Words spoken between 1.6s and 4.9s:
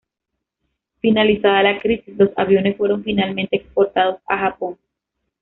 la crisis los aviones fueron finalmente exportados a Japón.